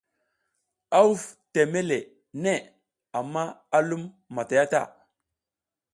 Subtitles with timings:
[0.97, 1.21] A huv
[1.53, 1.97] teme le
[2.43, 2.55] neʼe
[3.17, 3.43] amma
[3.75, 4.03] a lum
[4.35, 4.81] matay a ta.